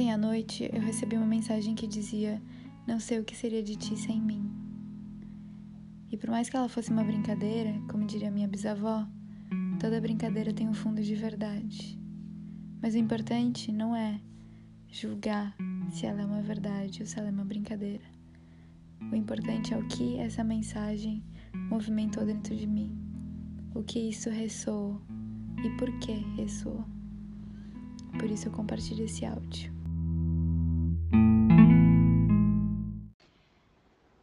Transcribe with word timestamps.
Ontem 0.00 0.12
à 0.12 0.16
noite 0.16 0.70
eu 0.72 0.80
recebi 0.80 1.14
uma 1.14 1.26
mensagem 1.26 1.74
que 1.74 1.86
dizia: 1.86 2.40
Não 2.88 2.98
sei 2.98 3.18
o 3.20 3.22
que 3.22 3.36
seria 3.36 3.62
de 3.62 3.76
ti 3.76 3.94
sem 3.98 4.18
mim. 4.18 4.50
E 6.10 6.16
por 6.16 6.30
mais 6.30 6.48
que 6.48 6.56
ela 6.56 6.70
fosse 6.70 6.90
uma 6.90 7.04
brincadeira, 7.04 7.78
como 7.86 8.06
diria 8.06 8.30
minha 8.30 8.48
bisavó, 8.48 9.06
toda 9.78 10.00
brincadeira 10.00 10.54
tem 10.54 10.66
um 10.66 10.72
fundo 10.72 11.02
de 11.02 11.14
verdade. 11.14 12.00
Mas 12.80 12.94
o 12.94 12.96
importante 12.96 13.70
não 13.70 13.94
é 13.94 14.18
julgar 14.88 15.54
se 15.90 16.06
ela 16.06 16.22
é 16.22 16.24
uma 16.24 16.40
verdade 16.40 17.02
ou 17.02 17.06
se 17.06 17.18
ela 17.18 17.28
é 17.28 17.30
uma 17.30 17.44
brincadeira. 17.44 18.04
O 19.12 19.14
importante 19.14 19.74
é 19.74 19.76
o 19.76 19.86
que 19.86 20.16
essa 20.16 20.42
mensagem 20.42 21.22
movimentou 21.68 22.24
dentro 22.24 22.56
de 22.56 22.66
mim, 22.66 22.98
o 23.74 23.82
que 23.82 23.98
isso 24.08 24.30
ressoou 24.30 24.98
e 25.62 25.68
por 25.76 25.92
que 25.98 26.12
ressoou. 26.38 26.86
Por 28.18 28.30
isso 28.30 28.48
eu 28.48 28.52
compartilho 28.52 29.04
esse 29.04 29.26
áudio. 29.26 29.79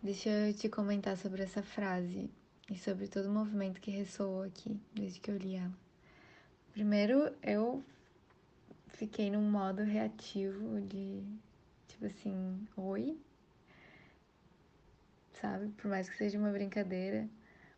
Deixa 0.08 0.30
eu 0.30 0.54
te 0.54 0.70
comentar 0.70 1.18
sobre 1.18 1.44
essa 1.44 1.62
frase 1.62 2.30
e 2.72 2.78
sobre 2.78 3.10
todo 3.10 3.26
o 3.26 3.30
movimento 3.30 3.82
que 3.82 3.92
ressoou 3.92 4.44
aqui 4.44 4.80
desde 4.94 5.20
que 5.20 5.30
eu 5.30 5.36
li 5.36 5.56
ela. 5.56 5.78
Primeiro, 6.72 7.36
eu 7.44 7.84
fiquei 8.88 9.30
num 9.30 9.42
modo 9.42 9.84
reativo 9.84 10.80
de 10.80 11.22
tipo 11.90 12.06
assim, 12.06 12.66
oi, 12.78 13.20
sabe? 15.42 15.68
Por 15.74 15.90
mais 15.90 16.10
que 16.10 16.16
seja 16.16 16.40
uma 16.40 16.52
brincadeira, 16.52 17.28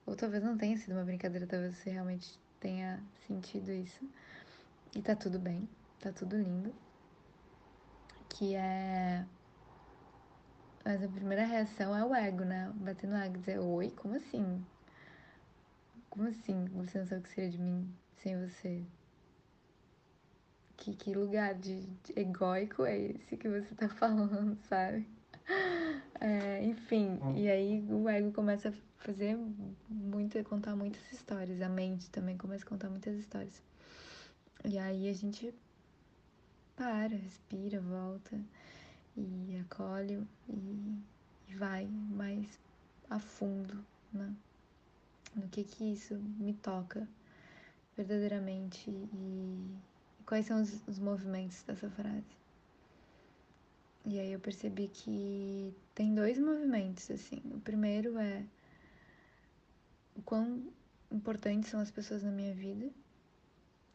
ou 0.05 0.16
talvez 0.16 0.43
não 0.43 0.55
tenha 0.55 0.77
sido 0.77 0.93
uma 0.93 1.03
brincadeira, 1.03 1.47
talvez 1.47 1.77
você 1.77 1.89
realmente 1.89 2.38
tenha 2.59 3.02
sentido 3.25 3.71
isso. 3.71 4.07
E 4.95 5.02
tá 5.02 5.16
tudo 5.16 5.39
bem, 5.39 5.67
tá 5.99 6.11
tudo 6.11 6.38
lindo. 6.38 6.71
Que 8.30 8.53
é. 8.53 9.25
Mas 10.90 11.04
a 11.04 11.08
primeira 11.08 11.45
reação 11.45 11.95
é 11.95 12.04
o 12.04 12.16
ego, 12.16 12.44
né? 12.44 12.73
Bater 12.78 13.08
no 13.08 13.16
ego, 13.16 13.38
dizer: 13.38 13.59
Oi, 13.59 13.92
como 13.92 14.16
assim? 14.16 14.66
Como 16.09 16.28
assim? 16.28 16.66
Você 16.73 16.98
não 16.98 17.06
sabe 17.06 17.22
o 17.22 17.23
que 17.26 17.30
seria 17.30 17.52
de 17.52 17.59
mim 17.59 17.88
sem 18.18 18.36
você? 18.36 18.84
Que, 20.78 20.95
que 20.95 21.14
lugar 21.14 21.54
de, 21.54 21.82
de 21.82 22.20
egóico 22.20 22.86
é 22.86 22.98
esse 22.98 23.38
que 23.38 23.48
você 23.48 23.76
tá 23.76 23.88
falando, 24.02 24.58
sabe? 24.64 25.08
É, 26.20 26.64
enfim, 26.64 27.20
hum. 27.22 27.38
e 27.38 27.48
aí 27.48 27.86
o 27.88 28.10
ego 28.10 28.32
começa 28.32 28.70
a 28.70 28.73
fazer 28.98 29.38
muito, 29.88 30.44
contar 30.45 30.76
muitas 30.76 31.04
histórias. 31.12 31.62
A 31.62 31.70
mente 31.70 32.10
também 32.10 32.36
começa 32.36 32.66
a 32.66 32.67
contar 32.67 32.90
muitas 32.90 33.16
histórias. 33.16 33.62
E 34.66 34.80
aí 34.80 35.08
a 35.08 35.14
gente 35.14 35.54
para, 36.76 37.16
respira, 37.16 37.80
volta 37.80 38.36
e 39.15 39.57
acolhe 39.59 40.25
e, 40.47 41.02
e 41.47 41.55
vai 41.55 41.85
mais 41.88 42.59
a 43.09 43.19
fundo, 43.19 43.83
né? 44.13 44.33
No 45.35 45.47
que 45.47 45.63
que 45.63 45.93
isso 45.93 46.15
me 46.15 46.53
toca 46.53 47.07
verdadeiramente 47.95 48.89
e, 48.89 49.80
e 50.19 50.23
quais 50.25 50.45
são 50.45 50.61
os, 50.61 50.87
os 50.87 50.99
movimentos 50.99 51.61
dessa 51.63 51.89
frase. 51.89 52.39
E 54.05 54.19
aí 54.19 54.31
eu 54.31 54.39
percebi 54.39 54.87
que 54.87 55.73
tem 55.93 56.15
dois 56.15 56.39
movimentos, 56.39 57.11
assim. 57.11 57.41
O 57.45 57.59
primeiro 57.59 58.17
é 58.17 58.43
o 60.15 60.21
quão 60.21 60.63
importantes 61.11 61.69
são 61.69 61.80
as 61.80 61.91
pessoas 61.91 62.23
na 62.23 62.31
minha 62.31 62.53
vida. 62.53 62.89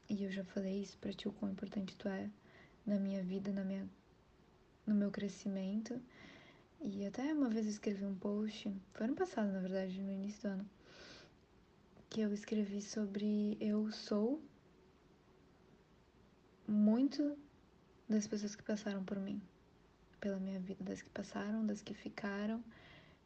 E 0.08 0.22
eu 0.22 0.30
já 0.30 0.44
falei 0.44 0.82
isso 0.82 0.98
pra 0.98 1.12
ti, 1.12 1.26
o 1.26 1.32
quão 1.32 1.50
importante 1.50 1.96
tu 1.96 2.08
é 2.08 2.28
na 2.86 2.98
minha 2.98 3.22
vida, 3.22 3.50
na 3.52 3.64
minha, 3.64 3.88
no 4.86 4.94
meu 4.94 5.10
crescimento. 5.10 6.00
E 6.80 7.06
até 7.06 7.32
uma 7.32 7.48
vez 7.48 7.66
eu 7.66 7.72
escrevi 7.72 8.04
um 8.04 8.14
post, 8.14 8.74
foi 8.92 9.06
ano 9.06 9.14
passado, 9.14 9.50
na 9.52 9.60
verdade, 9.60 10.02
no 10.02 10.12
início 10.12 10.42
do 10.42 10.48
ano, 10.48 10.70
que 12.10 12.20
eu 12.20 12.32
escrevi 12.32 12.82
sobre 12.82 13.56
eu 13.60 13.90
sou 13.90 14.42
muito 16.66 17.36
das 18.08 18.26
pessoas 18.26 18.54
que 18.54 18.62
passaram 18.62 19.04
por 19.04 19.18
mim 19.18 19.40
pela 20.24 20.38
minha 20.38 20.58
vida, 20.58 20.82
das 20.82 21.02
que 21.02 21.10
passaram, 21.10 21.66
das 21.66 21.82
que 21.82 21.92
ficaram 21.92 22.64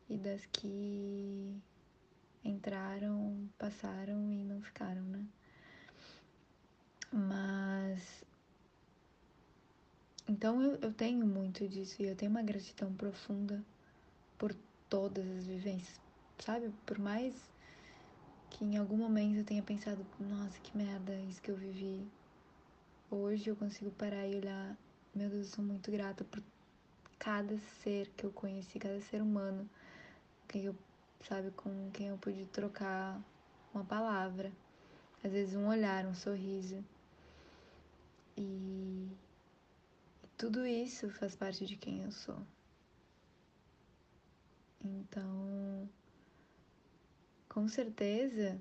e 0.08 0.18
das 0.18 0.44
que 0.46 1.56
entraram, 2.44 3.48
passaram 3.56 4.32
e 4.32 4.42
não 4.42 4.60
ficaram, 4.60 5.04
né? 5.04 5.24
Mas. 7.12 7.57
Então 10.28 10.62
eu, 10.62 10.78
eu 10.82 10.92
tenho 10.92 11.26
muito 11.26 11.66
disso 11.66 12.02
e 12.02 12.06
eu 12.06 12.14
tenho 12.14 12.30
uma 12.30 12.42
gratidão 12.42 12.92
profunda 12.92 13.64
por 14.36 14.54
todas 14.88 15.26
as 15.26 15.46
vivências, 15.46 15.98
sabe? 16.38 16.70
Por 16.84 16.98
mais 16.98 17.34
que 18.50 18.62
em 18.64 18.76
algum 18.76 18.98
momento 18.98 19.38
eu 19.38 19.44
tenha 19.44 19.62
pensado, 19.62 20.04
nossa, 20.20 20.58
que 20.60 20.76
merda 20.76 21.18
isso 21.20 21.40
que 21.40 21.50
eu 21.50 21.56
vivi. 21.56 22.06
Hoje 23.10 23.48
eu 23.48 23.56
consigo 23.56 23.90
parar 23.92 24.26
e 24.26 24.36
olhar, 24.36 24.76
meu 25.14 25.30
Deus, 25.30 25.46
eu 25.46 25.54
sou 25.54 25.64
muito 25.64 25.90
grata 25.90 26.24
por 26.24 26.42
cada 27.18 27.56
ser 27.82 28.10
que 28.16 28.24
eu 28.24 28.30
conheci, 28.30 28.78
cada 28.78 29.00
ser 29.00 29.22
humano, 29.22 29.68
que 30.46 30.64
eu, 30.64 30.76
sabe, 31.26 31.50
com 31.52 31.90
quem 31.90 32.08
eu 32.08 32.18
pude 32.18 32.44
trocar 32.46 33.18
uma 33.72 33.84
palavra, 33.84 34.52
às 35.24 35.32
vezes 35.32 35.54
um 35.54 35.68
olhar, 35.68 36.04
um 36.04 36.14
sorriso. 36.14 36.84
E, 38.36 39.08
tudo 40.38 40.64
isso 40.64 41.10
faz 41.10 41.34
parte 41.34 41.66
de 41.66 41.74
quem 41.74 42.02
eu 42.02 42.12
sou. 42.12 42.40
Então, 44.80 45.90
com 47.48 47.66
certeza, 47.66 48.56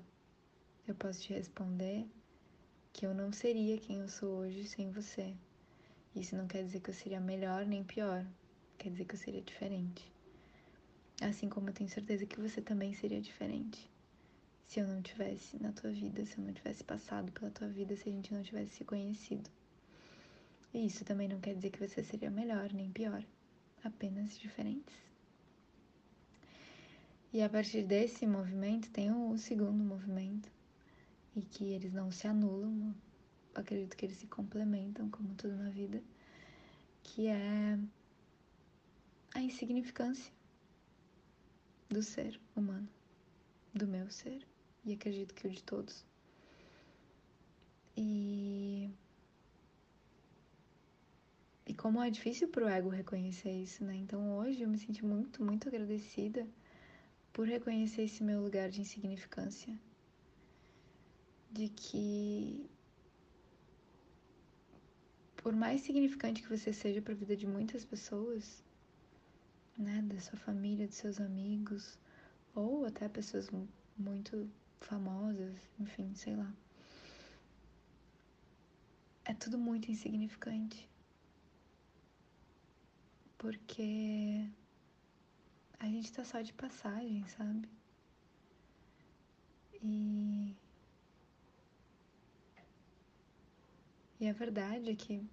eu 0.88 0.94
posso 0.96 1.20
te 1.22 1.32
responder 1.32 2.04
que 2.92 3.06
eu 3.06 3.14
não 3.14 3.30
seria 3.30 3.78
quem 3.78 4.00
eu 4.00 4.08
sou 4.08 4.40
hoje 4.40 4.64
sem 4.64 4.90
você. 4.90 5.32
Isso 6.16 6.34
não 6.34 6.48
quer 6.48 6.64
dizer 6.64 6.80
que 6.80 6.90
eu 6.90 6.94
seria 6.94 7.20
melhor 7.20 7.64
nem 7.64 7.84
pior, 7.84 8.26
quer 8.76 8.90
dizer 8.90 9.04
que 9.04 9.14
eu 9.14 9.20
seria 9.20 9.40
diferente. 9.40 10.12
Assim 11.22 11.48
como 11.48 11.68
eu 11.68 11.74
tenho 11.74 11.88
certeza 11.88 12.26
que 12.26 12.40
você 12.40 12.60
também 12.60 12.92
seria 12.92 13.20
diferente. 13.20 13.88
Se 14.66 14.80
eu 14.80 14.88
não 14.88 15.00
tivesse 15.00 15.62
na 15.62 15.70
tua 15.70 15.92
vida, 15.92 16.26
se 16.26 16.38
eu 16.38 16.44
não 16.44 16.52
tivesse 16.52 16.82
passado 16.82 17.30
pela 17.30 17.52
tua 17.52 17.68
vida, 17.68 17.94
se 17.94 18.08
a 18.08 18.12
gente 18.12 18.34
não 18.34 18.42
tivesse 18.42 18.78
se 18.78 18.84
conhecido. 18.84 19.48
E 20.78 20.86
isso 20.86 21.04
também 21.04 21.26
não 21.26 21.40
quer 21.40 21.56
dizer 21.56 21.70
que 21.70 21.84
você 21.84 22.04
seria 22.04 22.30
melhor 22.30 22.72
nem 22.72 22.88
pior, 22.92 23.24
apenas 23.82 24.38
diferentes. 24.38 24.94
E 27.32 27.42
a 27.42 27.48
partir 27.48 27.82
desse 27.82 28.24
movimento 28.24 28.88
tem 28.92 29.10
o 29.10 29.36
segundo 29.36 29.82
movimento, 29.82 30.48
e 31.34 31.42
que 31.42 31.64
eles 31.64 31.92
não 31.92 32.12
se 32.12 32.28
anulam, 32.28 32.94
acredito 33.56 33.96
que 33.96 34.06
eles 34.06 34.18
se 34.18 34.28
complementam, 34.28 35.10
como 35.10 35.34
tudo 35.34 35.56
na 35.56 35.68
vida, 35.68 36.00
que 37.02 37.26
é 37.26 37.76
a 39.34 39.40
insignificância 39.40 40.32
do 41.88 42.04
ser 42.04 42.40
humano, 42.54 42.88
do 43.74 43.88
meu 43.88 44.08
ser, 44.12 44.46
e 44.84 44.92
acredito 44.92 45.34
que 45.34 45.48
o 45.48 45.50
de 45.50 45.60
todos. 45.64 46.04
E. 47.96 48.88
E 51.68 51.74
como 51.74 52.02
é 52.02 52.08
difícil 52.08 52.48
pro 52.48 52.66
ego 52.66 52.88
reconhecer 52.88 53.52
isso, 53.52 53.84
né? 53.84 53.94
Então 53.94 54.38
hoje 54.38 54.62
eu 54.62 54.68
me 54.70 54.78
senti 54.78 55.04
muito, 55.04 55.44
muito 55.44 55.68
agradecida 55.68 56.48
por 57.30 57.46
reconhecer 57.46 58.04
esse 58.04 58.24
meu 58.24 58.40
lugar 58.40 58.70
de 58.70 58.80
insignificância. 58.80 59.78
De 61.52 61.68
que 61.68 62.70
por 65.36 65.54
mais 65.54 65.82
significante 65.82 66.42
que 66.42 66.48
você 66.48 66.72
seja 66.72 67.02
para 67.02 67.12
a 67.12 67.16
vida 67.16 67.36
de 67.36 67.46
muitas 67.46 67.84
pessoas, 67.84 68.64
né, 69.76 70.00
da 70.02 70.18
sua 70.20 70.38
família, 70.38 70.88
dos 70.88 70.96
seus 70.96 71.20
amigos, 71.20 71.98
ou 72.54 72.86
até 72.86 73.10
pessoas 73.10 73.50
muito 73.94 74.50
famosas, 74.80 75.54
enfim, 75.78 76.14
sei 76.14 76.34
lá. 76.34 76.50
É 79.26 79.34
tudo 79.34 79.58
muito 79.58 79.90
insignificante. 79.90 80.88
Porque 83.38 84.50
a 85.78 85.86
gente 85.86 86.12
tá 86.12 86.24
só 86.24 86.40
de 86.42 86.52
passagem, 86.52 87.26
sabe? 87.28 87.68
E. 89.82 90.54
E 94.20 94.28
a 94.28 94.32
verdade 94.32 94.90
é 94.90 94.96
que 94.96 95.24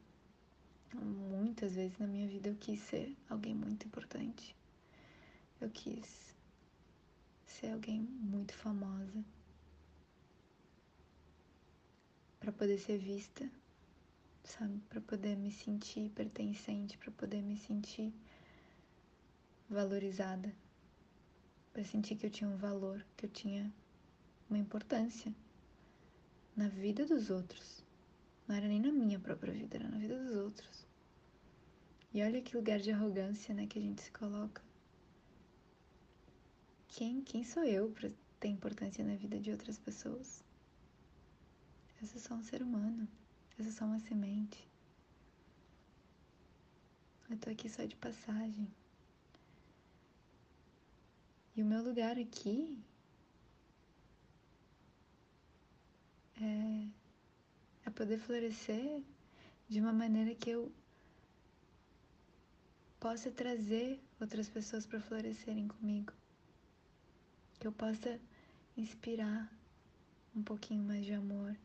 Muitas 1.04 1.76
vezes 1.76 1.98
na 1.98 2.08
minha 2.08 2.28
vida 2.28 2.50
eu 2.50 2.56
quis 2.56 2.80
ser 2.80 3.16
alguém 3.30 3.54
muito 3.54 3.86
importante. 3.86 4.56
Eu 5.60 5.70
quis 5.70 6.36
ser 7.46 7.72
alguém 7.72 8.02
muito 8.02 8.54
famosa 8.54 9.24
para 12.40 12.52
poder 12.52 12.78
ser 12.78 12.98
vista 12.98 13.50
sabe? 14.46 14.80
Para 14.90 15.02
poder 15.02 15.36
me 15.36 15.52
sentir 15.52 16.10
pertencente, 16.12 16.98
para 16.98 17.12
poder 17.12 17.42
me 17.42 17.58
sentir 17.58 18.14
valorizada, 19.70 20.54
para 21.74 21.84
sentir 21.84 22.16
que 22.16 22.26
eu 22.26 22.30
tinha 22.30 22.50
um 22.50 22.58
valor, 22.58 23.06
que 23.18 23.26
eu 23.26 23.30
tinha 23.30 23.74
uma 24.50 24.58
importância 24.58 25.34
na 26.56 26.68
vida 26.68 27.06
dos 27.06 27.30
outros. 27.30 27.84
Não 28.48 28.56
era 28.56 28.68
nem 28.68 28.80
na 28.80 28.92
minha 28.92 29.20
própria 29.20 29.52
vida, 29.52 29.78
era 29.78 29.90
na 29.90 29.98
vida 29.98 30.18
dos 30.24 30.36
outros. 30.36 30.86
E 32.14 32.24
olha 32.24 32.42
que 32.42 32.56
lugar 32.56 32.80
de 32.80 32.92
arrogância, 32.92 33.54
né, 33.54 33.66
que 33.68 33.80
a 33.80 33.82
gente 33.82 34.02
se 34.02 34.12
coloca. 34.12 34.62
Quem, 36.88 37.22
quem 37.22 37.44
sou 37.44 37.64
eu 37.66 37.90
para 37.90 38.10
ter 38.40 38.48
importância 38.48 39.04
na 39.04 39.16
vida 39.16 39.38
de 39.38 39.52
outras 39.52 39.78
pessoas? 39.78 40.44
Eu 42.02 42.08
sou 42.08 42.22
só 42.22 42.36
um 42.36 42.44
ser 42.44 42.62
humano. 42.62 43.06
Eu 43.58 43.64
sou 43.64 43.74
só 43.74 43.86
uma 43.86 44.00
semente. 44.00 44.68
Eu 47.30 47.38
tô 47.38 47.50
aqui 47.50 47.70
só 47.70 47.84
de 47.86 47.96
passagem. 47.96 48.68
E 51.56 51.64
o 51.64 51.66
meu 51.66 51.82
lugar 51.82 52.18
aqui 52.18 52.78
é, 56.42 56.88
é 57.86 57.90
poder 57.92 58.18
florescer 58.20 59.02
de 59.70 59.80
uma 59.80 59.94
maneira 59.94 60.36
que 60.36 60.50
eu 60.50 60.72
possa 63.00 63.32
trazer 63.32 64.02
outras 64.20 64.50
pessoas 64.50 64.86
para 64.86 65.00
florescerem 65.00 65.68
comigo. 65.68 66.12
Que 67.58 67.68
eu 67.68 67.72
possa 67.72 68.20
inspirar 68.76 69.50
um 70.36 70.44
pouquinho 70.44 70.84
mais 70.84 71.06
de 71.06 71.14
amor. 71.14 71.56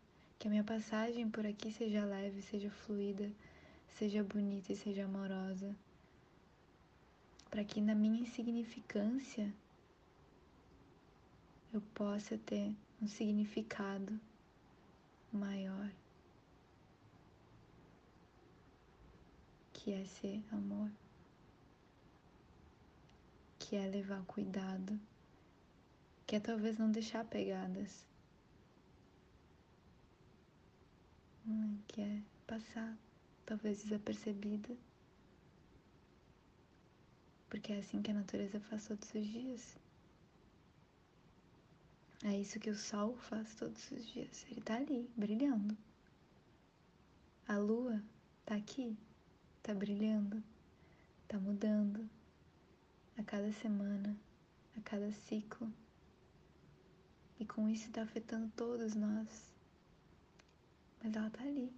Que 0.40 0.48
a 0.48 0.50
minha 0.50 0.64
passagem 0.64 1.28
por 1.28 1.44
aqui 1.44 1.70
seja 1.70 2.02
leve, 2.02 2.40
seja 2.40 2.70
fluida, 2.70 3.30
seja 3.98 4.24
bonita 4.24 4.72
e 4.72 4.76
seja 4.76 5.04
amorosa. 5.04 5.76
Para 7.50 7.62
que 7.62 7.78
na 7.78 7.94
minha 7.94 8.22
insignificância 8.22 9.52
eu 11.74 11.82
possa 11.92 12.38
ter 12.38 12.74
um 13.02 13.06
significado 13.06 14.18
maior, 15.30 15.90
que 19.74 19.92
é 19.92 20.06
ser 20.06 20.42
amor, 20.50 20.90
que 23.58 23.76
é 23.76 23.86
levar 23.86 24.22
cuidado, 24.24 24.98
que 26.26 26.34
é 26.34 26.40
talvez 26.40 26.78
não 26.78 26.90
deixar 26.90 27.26
pegadas, 27.26 28.08
que 31.88 32.00
é 32.00 32.22
passar, 32.46 32.96
talvez 33.46 33.82
desapercebida, 33.82 34.76
porque 37.48 37.72
é 37.72 37.78
assim 37.78 38.00
que 38.00 38.10
a 38.10 38.14
natureza 38.14 38.60
faz 38.60 38.86
todos 38.86 39.12
os 39.14 39.26
dias. 39.26 39.78
É 42.22 42.38
isso 42.38 42.60
que 42.60 42.70
o 42.70 42.76
sol 42.76 43.16
faz 43.16 43.54
todos 43.54 43.90
os 43.90 44.06
dias. 44.06 44.46
Ele 44.50 44.60
tá 44.60 44.76
ali, 44.76 45.10
brilhando. 45.16 45.76
A 47.48 47.56
lua 47.56 48.02
tá 48.44 48.54
aqui, 48.54 48.96
tá 49.62 49.74
brilhando, 49.74 50.42
tá 51.26 51.38
mudando 51.38 52.08
a 53.16 53.22
cada 53.24 53.50
semana, 53.52 54.16
a 54.76 54.80
cada 54.82 55.10
ciclo. 55.10 55.72
E 57.38 57.46
com 57.46 57.68
isso 57.68 57.90
tá 57.90 58.02
afetando 58.02 58.52
todos 58.54 58.94
nós. 58.94 59.49
Mas 61.02 61.16
ela 61.16 61.30
tá 61.30 61.42
ali, 61.42 61.72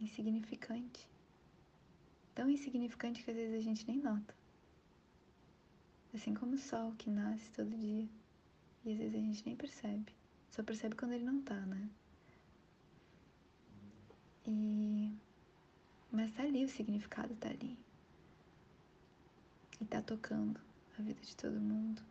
insignificante. 0.00 1.08
Tão 2.34 2.48
insignificante 2.48 3.22
que 3.22 3.30
às 3.30 3.36
vezes 3.36 3.56
a 3.56 3.62
gente 3.62 3.86
nem 3.86 3.98
nota. 3.98 4.34
Assim 6.14 6.34
como 6.34 6.54
o 6.54 6.58
sol 6.58 6.94
que 6.96 7.10
nasce 7.10 7.50
todo 7.52 7.76
dia. 7.76 8.08
E 8.84 8.92
às 8.92 8.98
vezes 8.98 9.14
a 9.14 9.18
gente 9.18 9.46
nem 9.46 9.56
percebe. 9.56 10.12
Só 10.50 10.62
percebe 10.62 10.96
quando 10.96 11.12
ele 11.12 11.24
não 11.24 11.42
tá, 11.42 11.60
né? 11.66 11.88
E. 14.46 15.12
Mas 16.10 16.32
tá 16.32 16.42
ali, 16.42 16.64
o 16.64 16.68
significado 16.68 17.34
tá 17.36 17.48
ali. 17.48 17.78
E 19.80 19.84
tá 19.84 20.00
tocando 20.00 20.60
a 20.98 21.02
vida 21.02 21.20
de 21.20 21.36
todo 21.36 21.60
mundo. 21.60 22.02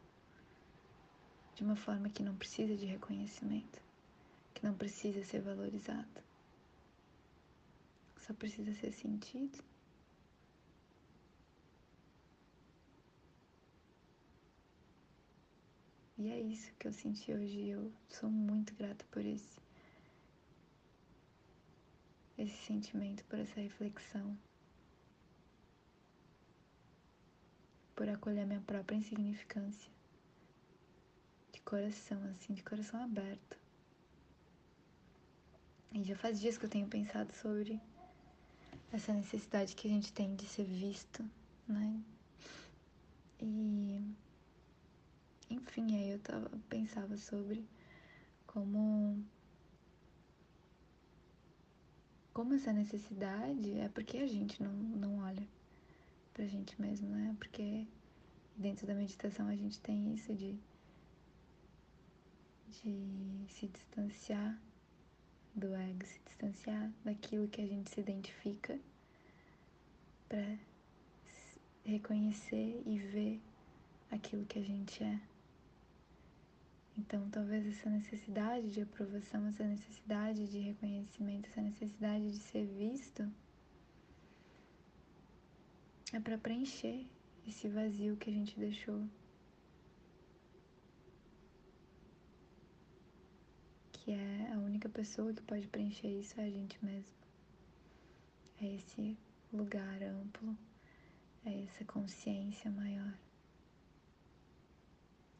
De 1.56 1.64
uma 1.64 1.76
forma 1.76 2.10
que 2.10 2.22
não 2.22 2.36
precisa 2.36 2.76
de 2.76 2.86
reconhecimento. 2.86 3.87
Que 4.58 4.66
não 4.66 4.74
precisa 4.74 5.24
ser 5.24 5.42
valorizado. 5.42 6.24
Só 8.22 8.34
precisa 8.34 8.74
ser 8.74 8.92
sentido. 8.92 9.64
E 16.18 16.32
é 16.32 16.40
isso 16.40 16.74
que 16.80 16.88
eu 16.88 16.92
senti 16.92 17.32
hoje. 17.32 17.68
Eu 17.68 17.94
sou 18.10 18.32
muito 18.32 18.74
grata 18.74 19.06
por 19.12 19.24
esse, 19.24 19.60
esse 22.36 22.58
sentimento, 22.66 23.24
por 23.26 23.38
essa 23.38 23.60
reflexão, 23.62 24.36
por 27.96 28.10
acolher 28.10 28.48
minha 28.48 28.62
própria 28.62 28.96
insignificância, 28.96 29.92
de 31.54 31.62
coração, 31.62 32.20
assim, 32.32 32.56
de 32.56 32.64
coração 32.64 33.04
aberto. 33.04 33.67
E 35.94 36.04
já 36.04 36.16
faz 36.16 36.40
dias 36.40 36.58
que 36.58 36.66
eu 36.66 36.70
tenho 36.70 36.88
pensado 36.88 37.34
sobre 37.34 37.80
essa 38.92 39.14
necessidade 39.14 39.76
que 39.76 39.88
a 39.88 39.92
gente 39.92 40.14
tem 40.14 40.36
de 40.36 40.46
ser 40.46 40.66
visto, 40.66 41.24
né? 41.68 42.02
E 43.40 44.02
enfim, 45.50 45.96
aí 45.96 46.12
eu 46.12 46.20
tava, 46.20 46.50
pensava 46.70 47.16
sobre 47.18 47.66
como 48.46 49.24
como 52.34 52.54
essa 52.54 52.72
necessidade 52.72 53.80
é 53.80 53.90
porque 53.90 54.18
a 54.18 54.28
gente 54.28 54.62
não, 54.62 54.72
não 54.72 55.20
olha 55.20 55.48
pra 56.34 56.46
gente 56.46 56.80
mesmo, 56.80 57.08
né? 57.10 57.36
Porque 57.40 57.88
dentro 58.56 58.86
da 58.86 58.94
meditação 58.94 59.48
a 59.48 59.56
gente 59.56 59.80
tem 59.80 60.14
isso 60.14 60.34
de, 60.36 60.56
de 62.70 63.46
se 63.50 63.68
distanciar 63.68 64.60
do 65.58 65.76
ego, 65.76 66.06
se 66.06 66.20
distanciar 66.26 66.92
daquilo 67.04 67.48
que 67.48 67.62
a 67.62 67.68
gente 67.68 67.90
se 67.90 68.00
identifica 68.00 68.80
para 70.30 70.58
reconhecer 71.84 72.84
e 72.86 73.00
ver 73.00 73.42
aquilo 74.12 74.46
que 74.46 74.60
a 74.60 74.64
gente 74.64 75.04
é. 75.04 75.20
Então, 76.98 77.30
talvez 77.30 77.66
essa 77.66 77.90
necessidade 77.90 78.72
de 78.72 78.82
aprovação, 78.82 79.48
essa 79.48 79.64
necessidade 79.64 80.48
de 80.48 80.60
reconhecimento, 80.60 81.50
essa 81.50 81.62
necessidade 81.62 82.32
de 82.32 82.40
ser 82.40 82.66
visto 82.66 83.32
é 86.14 86.20
para 86.20 86.38
preencher 86.38 87.06
esse 87.48 87.68
vazio 87.68 88.16
que 88.18 88.30
a 88.30 88.34
gente 88.34 88.60
deixou. 88.60 89.08
Que 94.08 94.14
é 94.14 94.54
a 94.54 94.58
única 94.60 94.88
pessoa 94.88 95.34
que 95.34 95.42
pode 95.42 95.68
preencher 95.68 96.08
isso 96.08 96.40
é 96.40 96.46
a 96.46 96.50
gente 96.50 96.80
mesmo. 96.82 97.14
É 98.62 98.76
esse 98.76 99.18
lugar 99.52 100.02
amplo, 100.02 100.58
é 101.46 101.64
essa 101.64 101.84
consciência 101.84 102.72
maior. 102.72 103.14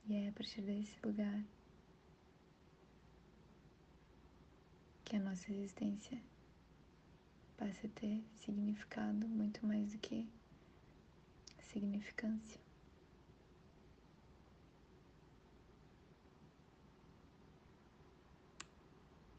E 0.10 0.16
é 0.16 0.28
a 0.28 0.32
partir 0.34 0.60
desse 0.64 0.98
lugar 1.02 1.46
que 5.06 5.16
a 5.16 5.20
nossa 5.22 5.50
existência 5.50 6.22
passa 7.56 7.88
a 7.88 7.90
ter 7.92 8.22
significado 8.36 9.30
muito 9.30 9.66
mais 9.66 9.94
do 9.94 9.98
que 10.00 10.28
significância. 11.62 12.67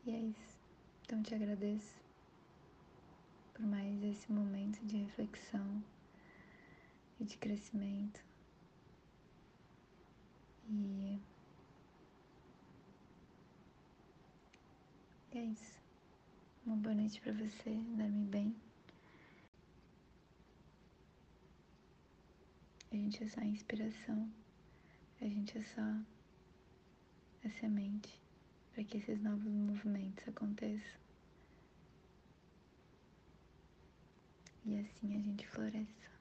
E 0.09 0.11
é 0.11 0.21
isso. 0.21 0.59
Então 1.03 1.23
te 1.23 1.35
agradeço 1.35 1.95
por 3.53 3.67
mais 3.67 4.03
esse 4.03 4.33
momento 4.33 4.83
de 4.87 4.97
reflexão 4.97 5.85
e 7.21 7.25
de 7.25 7.37
crescimento. 7.37 8.19
E 10.71 11.21
é 15.33 15.43
isso. 15.43 15.79
Uma 16.65 16.77
boa 16.77 16.95
noite 16.95 17.21
para 17.21 17.35
você, 17.35 17.75
dorme 17.99 18.25
bem. 18.25 18.57
A 22.91 22.97
gente 22.97 23.23
é 23.23 23.29
só 23.29 23.43
inspiração, 23.43 24.33
a 25.21 25.25
gente 25.27 25.59
é 25.59 25.63
só 25.63 25.83
a 27.45 27.51
semente 27.61 28.19
para 28.79 28.85
que 28.85 28.99
esses 28.99 29.21
novos 29.21 29.53
movimentos 29.53 30.23
aconteçam. 30.29 31.01
E 34.65 34.79
assim 34.79 35.17
a 35.17 35.21
gente 35.21 35.45
floresça. 35.49 36.18